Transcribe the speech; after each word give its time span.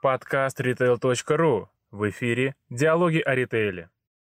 Подкаст 0.00 0.60
retail.ru. 0.60 1.66
В 1.90 2.08
эфире 2.10 2.54
«Диалоги 2.70 3.18
о 3.18 3.34
ритейле». 3.34 3.88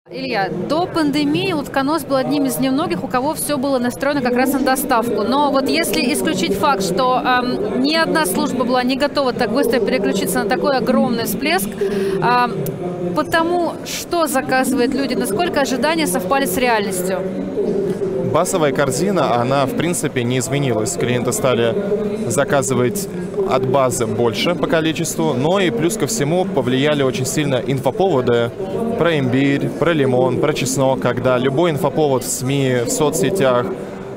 Илья, 0.09 0.49
до 0.49 0.87
пандемии 0.87 1.53
утконос 1.55 2.05
был 2.05 2.15
одним 2.15 2.45
из 2.45 2.61
немногих, 2.61 3.03
у 3.03 3.09
кого 3.09 3.35
все 3.35 3.59
было 3.59 3.81
настроено 3.81 4.21
как 4.21 4.35
раз 4.35 4.53
на 4.53 4.61
доставку. 4.61 5.23
Но 5.23 5.51
вот 5.51 5.69
если 5.69 6.13
исключить 6.15 6.55
факт, 6.57 6.85
что 6.85 7.21
эм, 7.21 7.83
ни 7.83 7.97
одна 7.97 8.27
служба 8.27 8.63
была 8.63 8.85
не 8.85 8.95
готова 8.95 9.33
так 9.33 9.51
быстро 9.51 9.81
переключиться 9.81 10.45
на 10.45 10.49
такой 10.49 10.77
огромный 10.77 11.25
всплеск, 11.25 11.69
эм, 11.69 13.15
потому 13.17 13.73
что 13.87 14.29
заказывают 14.29 14.95
люди, 14.95 15.15
насколько 15.15 15.63
ожидания 15.63 16.07
совпали 16.07 16.45
с 16.45 16.57
реальностью? 16.57 17.19
Базовая 18.37 18.71
корзина, 18.71 19.41
она 19.41 19.65
в 19.65 19.79
принципе 19.79 20.23
не 20.23 20.41
изменилась. 20.41 20.93
Клиенты 20.93 21.33
стали 21.33 21.75
заказывать 22.29 23.09
от 23.49 23.67
базы 23.67 24.05
больше 24.05 24.55
по 24.55 24.67
количеству, 24.67 25.33
но 25.33 25.59
и 25.59 25.71
плюс 25.71 25.97
ко 25.97 26.07
всему 26.07 26.45
повлияли 26.45 27.03
очень 27.03 27.25
сильно 27.25 27.63
инфоповоды 27.67 28.51
про 28.99 29.19
имбирь, 29.19 29.71
про 29.71 29.95
лимон, 29.95 30.39
про 30.39 30.53
чеснок, 30.53 31.01
когда 31.01 31.39
любой 31.39 31.71
инфоповод 31.71 32.25
в 32.25 32.29
СМИ, 32.29 32.83
в 32.85 32.91
соцсетях, 32.91 33.65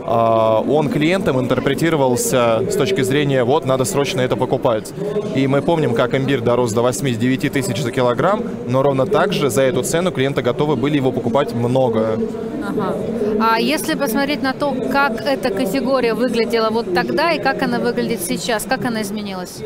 он 0.10 0.90
клиентам 0.90 1.40
интерпретировался 1.40 2.62
с 2.70 2.76
точки 2.76 3.02
зрения 3.02 3.44
«вот, 3.44 3.66
надо 3.66 3.86
срочно 3.86 4.22
это 4.22 4.36
покупать». 4.36 4.92
И 5.36 5.46
мы 5.48 5.62
помним, 5.62 5.94
как 5.94 6.16
имбирь 6.16 6.42
дорос 6.42 6.74
до 6.74 6.82
8-9 6.82 7.50
тысяч 7.50 7.82
за 7.82 7.92
килограмм, 7.92 8.42
но 8.68 8.82
ровно 8.82 9.06
так 9.06 9.34
же 9.34 9.50
за 9.50 9.62
эту 9.62 9.84
цену 9.84 10.12
клиенты 10.12 10.42
готовы 10.42 10.76
были 10.76 10.96
его 10.96 11.12
покупать 11.12 11.54
много. 11.54 12.20
Ага. 12.68 12.96
А 13.42 13.60
если 13.60 13.96
посмотреть 13.96 14.42
на 14.42 14.54
то, 14.54 14.76
как 14.92 15.22
эта 15.22 15.50
категория 15.50 16.14
выглядела 16.14 16.70
вот 16.70 16.94
тогда 16.94 17.32
и 17.32 17.42
как 17.42 17.62
она 17.62 17.80
выглядит 17.80 18.22
сейчас, 18.22 18.64
как 18.64 18.86
она 18.86 19.02
изменилась? 19.02 19.62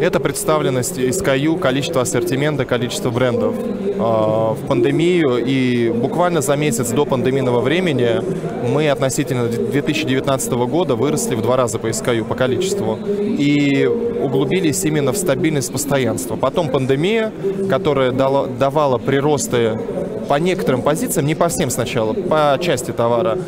Это 0.00 0.20
представленность 0.20 0.98
SKU, 0.98 1.58
количество 1.58 2.02
ассортимента, 2.02 2.64
количество 2.64 3.10
брендов. 3.10 3.54
А, 3.98 4.54
в 4.54 4.66
пандемию 4.66 5.44
и 5.44 5.90
буквально 5.90 6.40
за 6.40 6.56
месяц 6.56 6.90
до 6.90 7.04
пандемийного 7.04 7.60
времени 7.60 8.20
мы 8.68 8.88
относительно 8.88 9.48
2019 9.70 10.52
года 10.52 10.94
выросли 10.94 11.34
в 11.34 11.42
два 11.42 11.56
раза 11.56 11.78
по 11.78 11.88
SKU, 11.88 12.24
по 12.24 12.34
количеству. 12.34 12.98
И 13.18 13.86
углубились 13.86 14.84
именно 14.84 15.12
в 15.12 15.16
стабильность 15.16 15.72
постоянства. 15.72 16.36
Потом 16.36 16.68
пандемия, 16.68 17.32
которая 17.68 18.12
дала, 18.12 18.46
давала 18.46 18.98
приросты 18.98 19.78
по 20.28 20.34
некоторым 20.34 20.82
позициям, 20.82 21.26
не 21.26 21.34
по 21.34 21.48
всем 21.48 21.70
сначала, 21.70 22.12
по 22.12 22.58
части 22.60 22.90
товара. 22.90 23.38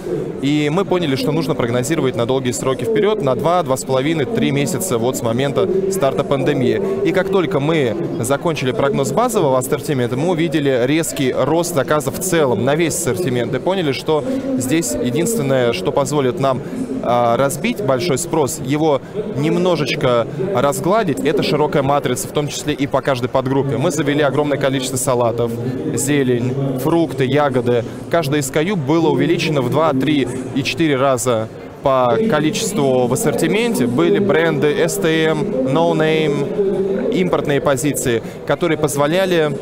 И 0.43 0.71
мы 0.71 0.85
поняли, 0.85 1.17
что 1.17 1.33
нужно 1.33 1.55
прогнозировать 1.55 2.17
на 2.17 2.27
долгие 2.27 2.53
сроки 2.53 2.85
вперед, 2.85 3.23
на 3.23 3.35
2, 3.35 3.63
2,5, 3.63 4.35
3 4.35 4.51
месяца 4.51 4.99
вот 4.99 5.17
с 5.17 5.23
момента 5.23 5.69
старта 5.91 6.25
пандемии. 6.25 6.81
И 7.05 7.13
как 7.13 7.31
только 7.31 7.61
мы 7.61 7.97
закончили 8.21 8.73
прогноз 8.73 9.13
базового 9.13 9.59
ассортимента, 9.59 10.17
мы 10.17 10.31
увидели 10.31 10.83
резкий 10.85 11.33
рост 11.33 11.75
заказов 11.75 12.19
в 12.19 12.23
целом 12.23 12.65
на 12.65 12.75
весь 12.75 12.95
ассортимент 12.95 13.55
и 13.55 13.59
поняли, 13.59 13.93
что 13.93 14.25
здесь 14.59 14.93
единственное, 14.93 15.73
что 15.73 15.93
позволит 15.93 16.39
нам 16.41 16.61
разбить 17.05 17.83
большой 17.85 18.19
спрос, 18.19 18.61
его 18.65 19.01
немножечко 19.37 20.27
разгладить, 20.55 21.21
это 21.21 21.43
широкая 21.43 21.83
матрица, 21.83 22.29
в 22.29 22.33
том 22.33 22.49
числе 22.49 22.75
и 22.75 22.87
по 22.87 23.01
каждой 23.01 23.29
подгруппе. 23.29 23.77
Мы 23.77 23.91
завели 23.91 24.23
огромное 24.23 24.59
количество 24.59 24.97
салатов, 24.97 25.53
зелень, 25.95 26.55
фрукты, 26.83 27.25
ягоды. 27.25 27.85
Каждое 28.11 28.41
SKU 28.41 28.77
было 28.77 29.09
увеличено 29.09 29.63
в 29.63 29.71
2, 29.71 29.93
3 29.95 30.29
и 30.55 30.63
4 30.63 30.97
раза 30.97 31.49
по 31.83 32.17
количеству 32.31 33.07
в 33.07 33.13
ассортименте. 33.13 33.87
Были 33.87 34.19
бренды 34.19 34.73
STM, 34.85 35.71
No 35.71 35.93
Name, 35.93 37.13
импортные 37.13 37.61
позиции, 37.61 38.23
которые 38.47 38.79
позволяли 38.79 39.57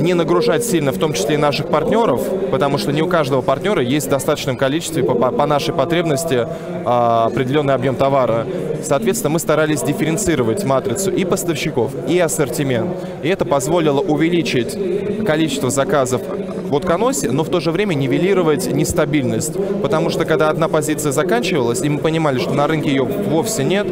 не 0.00 0.14
нагружать 0.14 0.64
сильно, 0.64 0.92
в 0.92 0.98
том 0.98 1.12
числе 1.12 1.34
и 1.34 1.38
наших 1.38 1.68
партнеров, 1.68 2.22
потому 2.50 2.78
что 2.78 2.92
не 2.92 3.02
у 3.02 3.06
каждого 3.06 3.42
партнера 3.42 3.82
есть 3.82 4.06
в 4.06 4.10
достаточном 4.10 4.56
количестве 4.56 5.02
по, 5.02 5.14
по 5.14 5.46
нашей 5.46 5.74
потребности 5.74 6.46
а, 6.84 7.26
определенный 7.26 7.74
объем 7.74 7.96
товара. 7.96 8.46
Соответственно, 8.82 9.30
мы 9.30 9.38
старались 9.38 9.82
дифференцировать 9.82 10.64
матрицу 10.64 11.10
и 11.10 11.24
поставщиков, 11.24 11.92
и 12.08 12.18
ассортимент. 12.18 12.90
И 13.22 13.28
это 13.28 13.44
позволило 13.44 14.00
увеличить 14.00 14.76
количество 15.24 15.70
заказов 15.70 16.22
в 16.70 16.74
утконосе, 16.74 17.30
но 17.30 17.44
в 17.44 17.48
то 17.48 17.60
же 17.60 17.70
время 17.70 17.94
нивелировать 17.94 18.72
нестабильность. 18.72 19.54
Потому 19.82 20.08
что 20.10 20.24
когда 20.24 20.48
одна 20.50 20.68
позиция 20.68 21.12
заканчивалась, 21.12 21.82
и 21.82 21.88
мы 21.88 21.98
понимали, 21.98 22.38
что 22.38 22.54
на 22.54 22.66
рынке 22.66 22.90
ее 22.90 23.02
вовсе 23.02 23.64
нет, 23.64 23.86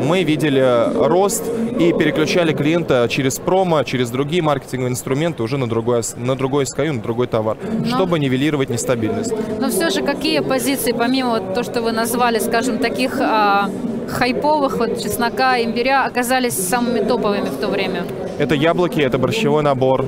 мы 0.00 0.22
видели 0.22 1.06
рост 1.06 1.44
и 1.78 1.92
переключали 1.92 2.52
клиента 2.52 3.06
через 3.08 3.38
промо, 3.38 3.82
через 3.84 4.10
другие 4.10 4.42
маркетинговые 4.42 4.92
инструменты 4.92 5.42
уже 5.42 5.58
на 5.58 5.68
другой, 5.68 6.02
на 6.16 6.36
другой 6.36 6.64
SKU, 6.64 6.92
на 6.92 7.00
другой 7.00 7.26
товар, 7.26 7.56
но, 7.62 7.86
чтобы 7.86 8.18
нивелировать 8.18 8.70
нестабильность. 8.70 9.32
Но 9.58 9.70
все 9.70 9.90
же 9.90 10.02
какие 10.02 10.40
позиции, 10.40 10.92
помимо 10.92 11.30
вот 11.30 11.54
то, 11.54 11.62
что 11.62 11.82
вы 11.82 11.92
назвали, 11.92 12.38
скажем, 12.38 12.78
таких 12.78 13.18
а, 13.20 13.70
хайповых, 14.08 14.78
вот 14.78 15.02
чеснока, 15.02 15.62
имбиря, 15.62 16.04
оказались 16.04 16.54
самыми 16.54 17.00
топовыми 17.00 17.48
в 17.48 17.56
то 17.56 17.68
время? 17.68 18.04
Это 18.38 18.54
яблоки, 18.54 19.00
это 19.00 19.18
борщевой 19.18 19.62
набор, 19.62 20.04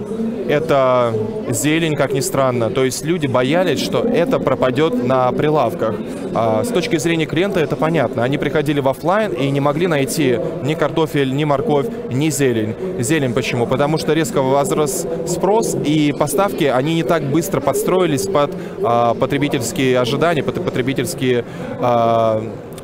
это 0.53 1.15
зелень, 1.49 1.95
как 1.95 2.13
ни 2.13 2.21
странно. 2.21 2.71
То 2.71 2.85
есть 2.85 3.05
люди 3.05 3.27
боялись, 3.27 3.81
что 3.81 4.01
это 4.01 4.39
пропадет 4.39 5.03
на 5.03 5.33
прилавках. 5.33 5.95
А 6.35 6.63
с 6.63 6.69
точки 6.69 6.97
зрения 6.99 7.27
клиента 7.27 7.61
это 7.61 7.75
понятно. 7.75 8.23
Они 8.23 8.37
приходили 8.37 8.81
в 8.81 8.89
офлайн 8.89 9.33
и 9.33 9.51
не 9.51 9.61
могли 9.61 9.87
найти 9.87 10.39
ни 10.63 10.75
картофель, 10.75 11.35
ни 11.35 11.45
морковь, 11.45 11.87
ни 12.11 12.29
зелень. 12.31 12.75
Зелень 12.99 13.33
почему? 13.33 13.67
Потому 13.67 13.97
что 13.99 14.13
резко 14.13 14.43
возрос 14.43 15.07
спрос, 15.27 15.75
и 15.85 16.13
поставки, 16.13 16.65
они 16.65 16.95
не 16.95 17.03
так 17.03 17.23
быстро 17.23 17.61
подстроились 17.61 18.27
под 18.27 18.51
а, 18.83 19.15
потребительские 19.15 19.99
ожидания, 19.99 20.43
под 20.43 20.63
потребительские 20.63 21.45
а, 21.81 22.43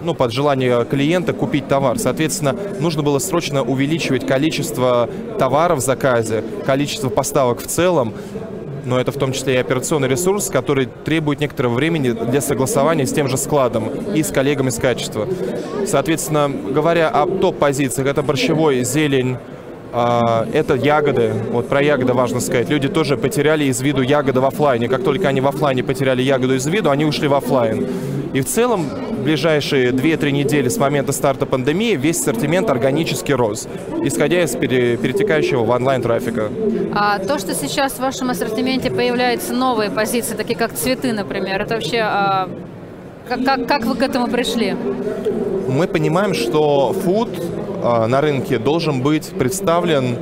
ну, 0.09 0.15
под 0.15 0.33
желание 0.33 0.87
клиента 0.87 1.35
купить 1.35 1.69
товар. 1.69 1.99
Соответственно, 1.99 2.57
нужно 2.81 3.03
было 3.03 3.19
срочно 3.19 3.63
увеличивать 3.63 4.27
количество 4.27 5.07
товаров 5.39 5.81
в 5.81 5.83
заказе, 5.83 6.43
количество 6.65 7.11
поставок 7.11 7.61
в 7.61 7.67
целом, 7.67 8.15
но 8.87 8.99
это 8.99 9.13
в 9.13 9.17
том 9.17 9.35
числе 9.35 9.57
и 9.57 9.57
операционный 9.59 10.09
ресурс, 10.09 10.49
который 10.49 10.89
требует 11.05 11.41
некоторого 11.41 11.75
времени 11.75 12.13
для 12.13 12.41
согласования 12.41 13.05
с 13.05 13.13
тем 13.13 13.29
же 13.29 13.37
складом 13.37 13.91
и 14.15 14.23
с 14.23 14.29
коллегами 14.29 14.71
с 14.71 14.77
качества. 14.77 15.29
Соответственно, 15.87 16.49
говоря 16.49 17.11
о 17.11 17.27
топ-позициях, 17.27 18.09
это 18.09 18.23
борщевой, 18.23 18.85
зелень, 18.85 19.37
это 19.93 20.75
ягоды. 20.75 21.33
Вот 21.51 21.69
про 21.69 21.83
ягоды 21.83 22.13
важно 22.13 22.41
сказать. 22.41 22.69
Люди 22.69 22.89
тоже 22.89 23.17
потеряли 23.17 23.65
из 23.65 23.81
виду 23.81 24.03
ягоды 24.03 24.41
в 24.41 24.45
офлайне. 24.45 24.89
Как 24.89 25.03
только 25.03 25.29
они 25.29 25.41
в 25.41 25.47
офлайне 25.47 25.83
потеряли 25.83 26.23
ягоду 26.23 26.55
из 26.55 26.67
виду, 26.67 26.91
они 26.91 27.05
ушли 27.05 27.29
в 27.29 27.35
офлайн. 27.35 27.87
И 28.35 28.41
в 28.43 28.45
целом 28.45 28.85
в 28.85 29.23
ближайшие 29.23 29.91
2-3 29.91 30.31
недели 30.31 30.69
с 30.69 30.77
момента 30.77 31.13
старта 31.13 31.47
пандемии 31.47 31.97
весь 31.97 32.21
ассортимент 32.21 32.69
органически 32.69 33.33
рос, 33.33 33.67
исходя 34.03 34.43
из 34.43 34.55
перетекающего 34.55 35.65
в 35.65 35.71
онлайн-трафика. 35.71 36.51
А 36.95 37.19
то, 37.19 37.39
что 37.39 37.55
сейчас 37.55 37.95
в 37.95 38.01
вашем 38.01 38.31
ассортименте 38.31 38.91
появляются 38.91 39.55
новые 39.55 39.91
позиции, 39.91 40.35
такие 40.35 40.59
как 40.59 40.75
цветы, 40.75 41.13
например, 41.13 41.63
это 41.63 41.75
вообще... 41.77 42.01
А, 42.01 42.51
как, 43.29 43.45
как, 43.45 43.67
как 43.67 43.85
вы 43.85 43.95
к 43.95 44.03
этому 44.03 44.27
пришли? 44.27 44.75
Мы 45.69 45.87
понимаем, 45.87 46.35
что 46.35 46.95
фуд 47.05 47.29
а, 47.39 47.58
на 47.83 48.21
рынке 48.21 48.59
должен 48.59 49.03
быть 49.03 49.31
представлен, 49.31 50.17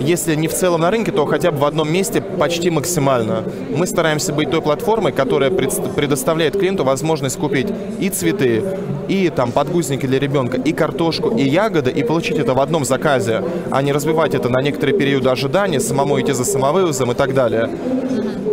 если 0.00 0.34
не 0.34 0.48
в 0.48 0.54
целом 0.54 0.80
на 0.80 0.90
рынке, 0.90 1.12
то 1.12 1.26
хотя 1.26 1.50
бы 1.50 1.58
в 1.58 1.64
одном 1.64 1.92
месте 1.92 2.20
почти 2.20 2.70
максимально. 2.70 3.44
Мы 3.74 3.86
стараемся 3.86 4.32
быть 4.32 4.50
той 4.50 4.62
платформой, 4.62 5.12
которая 5.12 5.50
предоставляет 5.50 6.58
клиенту 6.58 6.84
возможность 6.84 7.38
купить 7.38 7.68
и 8.00 8.08
цветы, 8.08 8.62
и 9.08 9.30
там 9.30 9.52
подгузники 9.52 10.06
для 10.06 10.18
ребенка, 10.18 10.56
и 10.56 10.72
картошку, 10.72 11.30
и 11.30 11.42
ягоды, 11.42 11.90
и 11.90 12.02
получить 12.02 12.38
это 12.38 12.54
в 12.54 12.60
одном 12.60 12.84
заказе, 12.84 13.42
а 13.70 13.82
не 13.82 13.92
разбивать 13.92 14.34
это 14.34 14.48
на 14.48 14.60
некоторые 14.62 14.96
периоды 14.96 15.28
ожидания, 15.30 15.80
самому 15.80 16.20
идти 16.20 16.32
за 16.32 16.44
самовывозом 16.44 17.12
и 17.12 17.14
так 17.14 17.34
далее. 17.34 17.70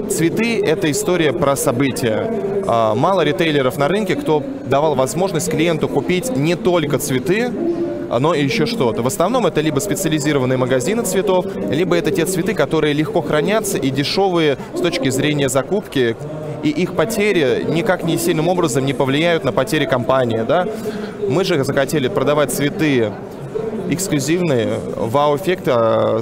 Цветы– 0.09 0.61
это 0.65 0.91
история 0.91 1.31
про 1.31 1.55
события. 1.55 2.29
А, 2.67 2.95
мало 2.95 3.21
ритейлеров 3.21 3.77
на 3.77 3.87
рынке, 3.87 4.15
кто 4.15 4.43
давал 4.65 4.95
возможность 4.95 5.49
клиенту 5.49 5.87
купить 5.87 6.35
не 6.35 6.55
только 6.55 6.99
цветы, 6.99 7.49
но 8.19 8.33
еще 8.33 8.65
что-то. 8.65 9.01
В 9.01 9.07
основном 9.07 9.45
это 9.45 9.61
либо 9.61 9.79
специализированные 9.79 10.57
магазины 10.57 11.03
цветов, 11.03 11.45
либо 11.69 11.95
это 11.95 12.11
те 12.11 12.25
цветы, 12.25 12.53
которые 12.53 12.93
легко 12.93 13.21
хранятся 13.21 13.77
и 13.77 13.89
дешевые 13.89 14.57
с 14.75 14.81
точки 14.81 15.09
зрения 15.09 15.49
закупки, 15.49 16.15
и 16.63 16.69
их 16.69 16.95
потери 16.95 17.65
никак 17.67 18.03
не 18.03 18.17
сильным 18.17 18.47
образом 18.47 18.85
не 18.85 18.93
повлияют 18.93 19.43
на 19.43 19.51
потери 19.51 19.85
компании. 19.85 20.43
Да? 20.47 20.67
Мы 21.27 21.43
же 21.43 21.63
захотели 21.63 22.07
продавать 22.07 22.51
цветы 22.51 23.11
эксклюзивные, 23.89 24.79
вау-эффект 24.95 25.65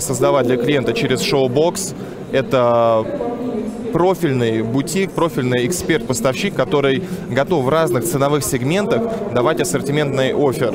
создавать 0.02 0.48
для 0.48 0.58
клиента 0.58 0.94
через 0.94 1.22
шоу-бокс. 1.22 1.94
Это 2.32 3.06
профильный 3.92 4.62
бутик, 4.62 5.12
профильный 5.12 5.66
эксперт-поставщик, 5.68 6.54
который 6.54 7.04
готов 7.30 7.66
в 7.66 7.70
разных 7.70 8.06
ценовых 8.06 8.44
сегментах 8.44 9.02
давать 9.34 9.60
ассортиментный 9.60 10.34
офер. 10.34 10.74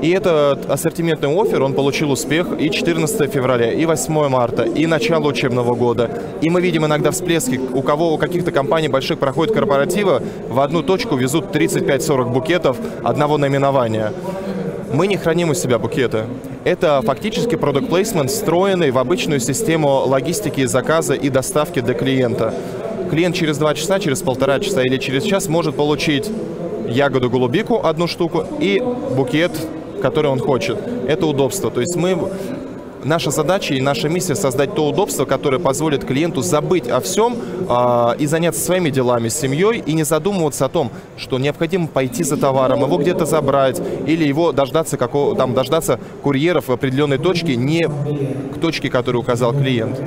И 0.00 0.10
этот 0.10 0.70
ассортиментный 0.70 1.28
офер, 1.28 1.62
он 1.62 1.74
получил 1.74 2.12
успех 2.12 2.48
и 2.58 2.70
14 2.70 3.32
февраля, 3.32 3.72
и 3.72 3.84
8 3.84 4.28
марта, 4.28 4.62
и 4.62 4.86
начало 4.86 5.26
учебного 5.26 5.74
года. 5.74 6.08
И 6.40 6.50
мы 6.50 6.60
видим 6.60 6.86
иногда 6.86 7.10
всплески, 7.10 7.58
у 7.58 7.82
кого, 7.82 8.14
у 8.14 8.18
каких-то 8.18 8.52
компаний 8.52 8.88
больших 8.88 9.18
проходят 9.18 9.52
корпоративы, 9.52 10.22
в 10.48 10.60
одну 10.60 10.84
точку 10.84 11.16
везут 11.16 11.46
35-40 11.46 12.30
букетов 12.30 12.76
одного 13.02 13.38
наименования. 13.38 14.12
Мы 14.92 15.08
не 15.08 15.16
храним 15.16 15.50
у 15.50 15.54
себя 15.54 15.78
букеты. 15.80 16.24
Это 16.64 17.02
фактически 17.04 17.56
продукт 17.56 17.88
плейсмент, 17.88 18.30
встроенный 18.30 18.92
в 18.92 18.98
обычную 18.98 19.40
систему 19.40 20.04
логистики, 20.06 20.64
заказа 20.64 21.14
и 21.14 21.28
доставки 21.28 21.80
для 21.80 21.94
клиента. 21.94 22.54
Клиент 23.10 23.34
через 23.34 23.58
два 23.58 23.74
часа, 23.74 23.98
через 23.98 24.22
полтора 24.22 24.60
часа 24.60 24.82
или 24.82 24.96
через 24.98 25.24
час 25.24 25.48
может 25.48 25.74
получить 25.74 26.30
ягоду 26.88 27.28
голубику 27.28 27.84
одну 27.84 28.06
штуку 28.06 28.44
и 28.60 28.82
букет, 29.14 29.52
который 30.00 30.30
он 30.30 30.38
хочет. 30.38 30.78
Это 31.06 31.26
удобство. 31.26 31.70
То 31.70 31.80
есть 31.80 31.96
мы 31.96 32.16
наша 33.04 33.30
задача 33.30 33.74
и 33.74 33.80
наша 33.80 34.08
миссия 34.08 34.34
создать 34.34 34.74
то 34.74 34.86
удобство, 34.86 35.24
которое 35.24 35.58
позволит 35.58 36.04
клиенту 36.04 36.42
забыть 36.42 36.88
о 36.88 37.00
всем 37.00 37.36
э, 37.68 38.14
и 38.18 38.26
заняться 38.26 38.60
своими 38.60 38.90
делами 38.90 39.28
семьей 39.28 39.82
и 39.84 39.92
не 39.92 40.04
задумываться 40.04 40.66
о 40.66 40.68
том, 40.68 40.90
что 41.16 41.38
необходимо 41.38 41.88
пойти 41.88 42.22
за 42.24 42.36
товаром, 42.36 42.80
его 42.80 42.98
где-то 42.98 43.26
забрать 43.26 43.80
или 44.06 44.24
его 44.24 44.52
дождаться 44.52 44.96
какого, 44.96 45.36
там 45.36 45.54
дождаться 45.54 45.98
курьеров 46.22 46.68
в 46.68 46.72
определенной 46.72 47.18
точке, 47.18 47.56
не 47.56 47.86
к 47.86 48.60
точке, 48.60 48.90
которую 48.90 49.22
указал 49.22 49.52
клиент. 49.52 50.00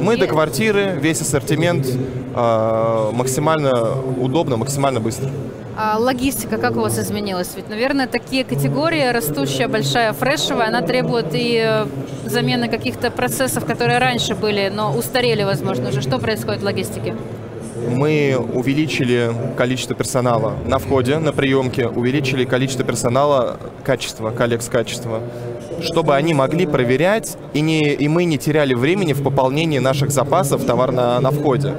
Мы 0.00 0.16
до 0.16 0.26
квартиры, 0.26 0.98
весь 1.00 1.20
ассортимент 1.20 1.86
э, 1.86 3.10
максимально 3.12 3.92
удобно, 4.20 4.56
максимально 4.56 5.00
быстро. 5.00 5.30
А 5.78 5.98
логистика 5.98 6.56
как 6.56 6.76
у 6.76 6.80
вас 6.80 6.98
изменилась? 6.98 7.52
Ведь, 7.54 7.68
наверное, 7.68 8.06
такие 8.06 8.44
категории, 8.44 9.08
растущая, 9.12 9.68
большая, 9.68 10.14
фрешевая, 10.14 10.68
она 10.68 10.80
требует 10.80 11.34
и 11.34 11.62
э, 11.62 11.86
замены 12.24 12.68
каких-то 12.68 13.10
процессов, 13.10 13.66
которые 13.66 13.98
раньше 13.98 14.34
были, 14.34 14.72
но 14.74 14.96
устарели, 14.96 15.42
возможно, 15.42 15.90
уже. 15.90 16.00
Что 16.00 16.18
происходит 16.18 16.62
в 16.62 16.64
логистике? 16.64 17.14
мы 17.88 18.36
увеличили 18.54 19.30
количество 19.56 19.94
персонала 19.94 20.54
на 20.66 20.78
входе, 20.78 21.18
на 21.18 21.32
приемке, 21.32 21.86
увеличили 21.86 22.44
количество 22.44 22.84
персонала 22.84 23.58
качества, 23.84 24.32
с 24.36 24.68
качества, 24.68 25.20
чтобы 25.82 26.14
они 26.14 26.34
могли 26.34 26.66
проверять, 26.66 27.36
и, 27.52 27.60
не, 27.60 27.92
и 27.92 28.08
мы 28.08 28.24
не 28.24 28.38
теряли 28.38 28.74
времени 28.74 29.12
в 29.12 29.22
пополнении 29.22 29.78
наших 29.78 30.10
запасов 30.10 30.64
товар 30.64 30.92
на, 30.92 31.20
на 31.20 31.30
входе 31.30 31.74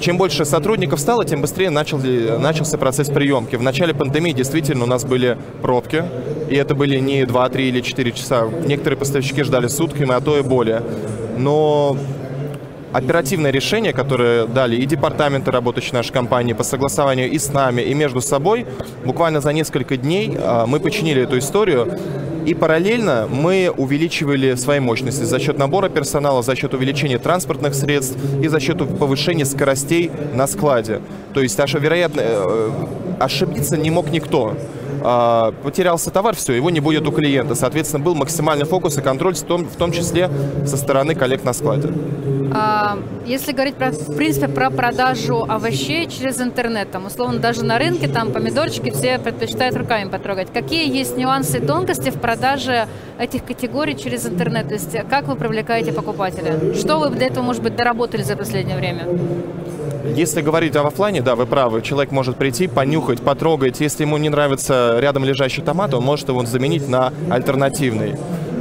чем 0.00 0.18
больше 0.18 0.44
сотрудников 0.44 1.00
стало, 1.00 1.24
тем 1.24 1.40
быстрее 1.40 1.70
начал, 1.70 1.98
начался 1.98 2.78
процесс 2.78 3.08
приемки. 3.08 3.56
В 3.56 3.62
начале 3.62 3.94
пандемии 3.94 4.32
действительно 4.32 4.84
у 4.84 4.86
нас 4.86 5.04
были 5.04 5.36
пробки, 5.62 6.04
и 6.48 6.54
это 6.54 6.74
были 6.74 6.98
не 6.98 7.24
2, 7.24 7.48
3 7.48 7.68
или 7.68 7.80
4 7.80 8.12
часа. 8.12 8.46
Некоторые 8.66 8.98
поставщики 8.98 9.42
ждали 9.42 9.68
сутками, 9.68 10.12
а 10.14 10.20
то 10.20 10.38
и 10.38 10.42
более. 10.42 10.82
Но 11.36 11.96
оперативное 12.92 13.50
решение, 13.50 13.92
которое 13.92 14.46
дали 14.46 14.76
и 14.76 14.86
департаменты, 14.86 15.50
работающие 15.50 15.94
нашей 15.94 16.12
компании, 16.12 16.52
по 16.52 16.64
согласованию 16.64 17.30
и 17.30 17.38
с 17.38 17.52
нами, 17.52 17.82
и 17.82 17.94
между 17.94 18.20
собой, 18.20 18.66
буквально 19.04 19.40
за 19.40 19.52
несколько 19.52 19.96
дней 19.96 20.36
а, 20.38 20.66
мы 20.66 20.80
починили 20.80 21.22
эту 21.22 21.38
историю. 21.38 21.98
И 22.46 22.54
параллельно 22.54 23.28
мы 23.28 23.72
увеличивали 23.76 24.54
свои 24.54 24.78
мощности 24.78 25.24
за 25.24 25.40
счет 25.40 25.58
набора 25.58 25.88
персонала, 25.88 26.42
за 26.42 26.54
счет 26.54 26.74
увеличения 26.74 27.18
транспортных 27.18 27.74
средств 27.74 28.16
и 28.40 28.46
за 28.46 28.60
счет 28.60 28.78
повышения 28.98 29.44
скоростей 29.44 30.12
на 30.32 30.46
складе. 30.46 31.00
То 31.34 31.42
есть, 31.42 31.56
даже 31.56 31.80
вероятно, 31.80 32.20
э, 32.24 32.70
ошибиться 33.18 33.76
не 33.76 33.90
мог 33.90 34.12
никто. 34.12 34.56
А, 35.08 35.52
потерялся 35.62 36.10
товар, 36.10 36.34
все, 36.34 36.54
его 36.54 36.68
не 36.68 36.80
будет 36.80 37.06
у 37.06 37.12
клиента. 37.12 37.54
Соответственно, 37.54 38.02
был 38.02 38.16
максимальный 38.16 38.64
фокус 38.64 38.98
и 38.98 39.02
контроль, 39.02 39.36
в 39.36 39.42
том, 39.42 39.64
в 39.64 39.76
том 39.76 39.92
числе 39.92 40.28
со 40.66 40.76
стороны 40.76 41.14
коллег 41.14 41.44
на 41.44 41.52
складе. 41.52 41.92
А, 42.52 42.98
если 43.24 43.52
говорить, 43.52 43.76
про, 43.76 43.92
в 43.92 44.16
принципе, 44.16 44.48
про 44.48 44.68
продажу 44.70 45.46
овощей 45.48 46.08
через 46.08 46.40
интернет, 46.40 46.90
там, 46.90 47.06
условно, 47.06 47.38
даже 47.38 47.64
на 47.64 47.78
рынке, 47.78 48.08
там, 48.08 48.32
помидорчики 48.32 48.90
все 48.90 49.20
предпочитают 49.20 49.76
руками 49.76 50.10
потрогать. 50.10 50.52
Какие 50.52 50.92
есть 50.92 51.16
нюансы 51.16 51.58
и 51.58 51.60
тонкости 51.60 52.10
в 52.10 52.20
продаже 52.20 52.88
этих 53.16 53.44
категорий 53.44 53.96
через 53.96 54.26
интернет? 54.26 54.66
То 54.66 54.74
есть, 54.74 54.96
как 55.08 55.28
вы 55.28 55.36
привлекаете 55.36 55.92
покупателя? 55.92 56.74
Что 56.74 56.98
вы 56.98 57.10
для 57.10 57.28
этого, 57.28 57.44
может 57.44 57.62
быть, 57.62 57.76
доработали 57.76 58.24
за 58.24 58.34
последнее 58.34 58.76
время? 58.76 59.06
Если 60.14 60.40
говорить 60.40 60.76
об 60.76 60.86
офлайне, 60.86 61.22
да, 61.22 61.34
вы 61.34 61.46
правы. 61.46 61.82
Человек 61.82 62.12
может 62.12 62.36
прийти, 62.36 62.68
понюхать, 62.68 63.20
потрогать. 63.20 63.80
Если 63.80 64.04
ему 64.04 64.16
не 64.18 64.28
нравится 64.28 64.96
рядом 64.98 65.24
лежащий 65.24 65.62
томат, 65.62 65.94
он 65.94 66.04
может 66.04 66.28
его 66.28 66.44
заменить 66.44 66.88
на 66.88 67.12
альтернативный. 67.30 68.14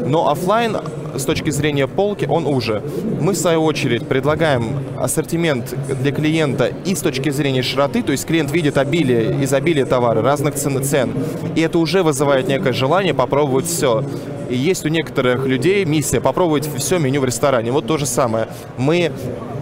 Но 0.06 0.30
офлайн 0.30 0.78
с 1.16 1.24
точки 1.26 1.50
зрения 1.50 1.88
полки 1.88 2.26
он 2.26 2.46
уже. 2.46 2.82
Мы, 3.20 3.34
в 3.34 3.38
свою 3.38 3.64
очередь, 3.64 4.08
предлагаем 4.08 4.80
ассортимент 4.98 5.76
для 6.02 6.12
клиента 6.12 6.72
и 6.86 6.94
с 6.94 7.02
точки 7.02 7.30
зрения 7.30 7.64
широты, 7.64 8.04
то 8.04 8.12
есть 8.12 8.26
клиент 8.26 8.52
видит 8.52 8.78
обилие, 8.78 9.44
изобилие 9.44 9.86
товара, 9.86 10.22
разных 10.22 10.56
цен, 10.56 10.84
цен, 10.84 11.12
и 11.56 11.62
это 11.62 11.80
уже 11.80 12.04
вызывает 12.04 12.48
некое 12.48 12.74
желание 12.74 13.14
попробовать 13.14 13.66
все. 13.66 14.04
И 14.50 14.56
есть 14.56 14.86
у 14.86 14.90
некоторых 14.90 15.48
людей 15.48 15.86
миссия 15.86 16.22
попробовать 16.22 16.70
все 16.78 17.00
меню 17.00 17.22
в 17.22 17.26
ресторане. 17.26 17.72
Вот 17.72 17.88
то 17.88 17.98
же 17.98 18.06
самое. 18.06 18.48
Мы 18.78 19.12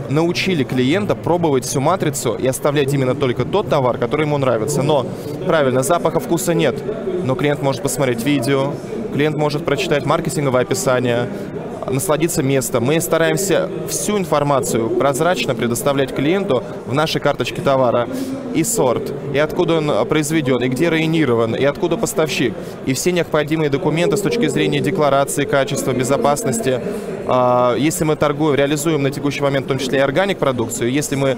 научили 0.09 0.63
клиента 0.63 1.15
пробовать 1.15 1.65
всю 1.65 1.81
матрицу 1.81 2.35
и 2.35 2.47
оставлять 2.47 2.93
именно 2.93 3.15
только 3.15 3.45
тот 3.45 3.69
товар, 3.69 3.97
который 3.97 4.25
ему 4.25 4.37
нравится. 4.37 4.81
Но, 4.81 5.05
правильно, 5.45 5.83
запаха 5.83 6.19
вкуса 6.19 6.53
нет. 6.53 6.75
Но 7.23 7.35
клиент 7.35 7.61
может 7.61 7.81
посмотреть 7.81 8.23
видео, 8.23 8.73
клиент 9.13 9.37
может 9.37 9.65
прочитать 9.65 10.05
маркетинговое 10.05 10.61
описание, 10.61 11.27
насладиться 11.89 12.43
местом. 12.43 12.83
Мы 12.85 12.99
стараемся 13.01 13.69
всю 13.87 14.17
информацию 14.17 14.89
прозрачно 14.89 15.55
предоставлять 15.55 16.13
клиенту 16.13 16.63
в 16.85 16.93
нашей 16.93 17.21
карточке 17.21 17.61
товара. 17.61 18.07
И 18.53 18.63
сорт, 18.63 19.11
и 19.33 19.39
откуда 19.39 19.77
он 19.77 20.07
произведен, 20.07 20.61
и 20.61 20.67
где 20.67 20.89
районирован, 20.89 21.55
и 21.55 21.65
откуда 21.65 21.97
поставщик. 21.97 22.53
И 22.85 22.93
все 22.93 23.11
необходимые 23.11 23.71
документы 23.71 24.15
с 24.15 24.21
точки 24.21 24.47
зрения 24.47 24.79
декларации, 24.79 25.45
качества, 25.45 25.91
безопасности. 25.91 26.79
А, 27.25 27.75
если 27.75 28.03
мы 28.03 28.15
торгуем, 28.15 28.53
реализуем 28.55 29.01
на 29.01 29.09
текущий 29.09 29.41
момент 29.41 29.65
в 29.65 29.69
том 29.69 29.79
числе 29.79 29.99
и 29.99 30.01
органик 30.01 30.37
продукцию, 30.37 30.91
если 30.91 31.15
мы 31.15 31.35